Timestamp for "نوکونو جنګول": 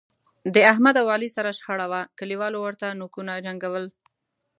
2.99-3.85